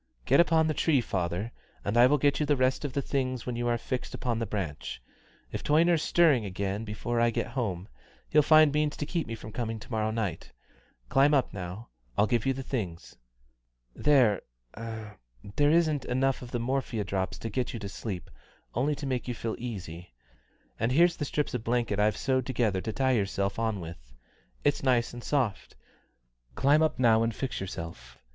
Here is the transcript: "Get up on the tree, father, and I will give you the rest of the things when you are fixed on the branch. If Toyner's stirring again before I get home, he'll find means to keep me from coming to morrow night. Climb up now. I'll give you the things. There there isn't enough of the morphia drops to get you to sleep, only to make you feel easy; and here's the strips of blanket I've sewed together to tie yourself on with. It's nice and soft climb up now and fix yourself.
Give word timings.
"Get 0.25 0.39
up 0.39 0.51
on 0.51 0.65
the 0.65 0.73
tree, 0.73 0.99
father, 0.99 1.51
and 1.85 1.95
I 1.95 2.07
will 2.07 2.17
give 2.17 2.39
you 2.39 2.45
the 2.47 2.55
rest 2.55 2.83
of 2.83 2.93
the 2.93 3.03
things 3.03 3.45
when 3.45 3.55
you 3.55 3.67
are 3.67 3.77
fixed 3.77 4.15
on 4.25 4.39
the 4.39 4.47
branch. 4.47 4.99
If 5.51 5.63
Toyner's 5.63 6.01
stirring 6.01 6.43
again 6.43 6.83
before 6.83 7.19
I 7.21 7.29
get 7.29 7.49
home, 7.49 7.87
he'll 8.29 8.41
find 8.41 8.73
means 8.73 8.97
to 8.97 9.05
keep 9.05 9.27
me 9.27 9.35
from 9.35 9.51
coming 9.51 9.77
to 9.79 9.91
morrow 9.91 10.09
night. 10.09 10.53
Climb 11.09 11.35
up 11.35 11.53
now. 11.53 11.89
I'll 12.17 12.25
give 12.25 12.47
you 12.47 12.53
the 12.53 12.63
things. 12.63 13.15
There 13.95 14.41
there 14.73 15.17
isn't 15.69 16.05
enough 16.05 16.41
of 16.41 16.49
the 16.49 16.59
morphia 16.59 17.03
drops 17.03 17.37
to 17.37 17.51
get 17.51 17.71
you 17.71 17.77
to 17.77 17.87
sleep, 17.87 18.31
only 18.73 18.95
to 18.95 19.05
make 19.05 19.27
you 19.27 19.35
feel 19.35 19.53
easy; 19.59 20.15
and 20.79 20.91
here's 20.91 21.17
the 21.17 21.25
strips 21.25 21.53
of 21.53 21.63
blanket 21.63 21.99
I've 21.99 22.17
sewed 22.17 22.47
together 22.47 22.81
to 22.81 22.91
tie 22.91 23.11
yourself 23.11 23.59
on 23.59 23.79
with. 23.79 24.15
It's 24.63 24.81
nice 24.81 25.13
and 25.13 25.23
soft 25.23 25.75
climb 26.55 26.81
up 26.81 26.97
now 26.97 27.21
and 27.21 27.35
fix 27.35 27.61
yourself. 27.61 28.17